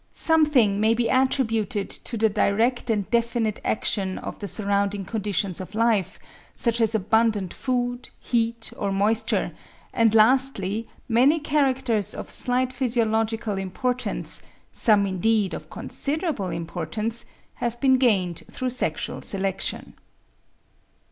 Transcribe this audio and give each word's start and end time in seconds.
Something 0.13 0.81
may 0.81 0.95
be 0.95 1.09
attributed 1.09 1.91
to 1.91 2.17
the 2.17 2.27
direct 2.27 2.89
and 2.89 3.07
definite 3.11 3.61
action 3.63 4.17
of 4.17 4.39
the 4.39 4.47
surrounding 4.47 5.05
conditions 5.05 5.61
of 5.61 5.75
life, 5.75 6.17
such 6.57 6.81
as 6.81 6.95
abundant 6.95 7.53
food, 7.53 8.09
heat 8.19 8.73
or 8.77 8.91
moisture; 8.91 9.51
and 9.93 10.15
lastly, 10.15 10.87
many 11.07 11.37
characters 11.39 12.15
of 12.15 12.31
slight 12.31 12.73
physiological 12.73 13.59
importance, 13.59 14.41
some 14.71 15.05
indeed 15.05 15.53
of 15.53 15.69
considerable 15.69 16.49
importance, 16.49 17.25
have 17.57 17.79
been 17.79 17.97
gained 17.99 18.41
through 18.49 18.71
sexual 18.71 19.21
selection. 19.21 19.93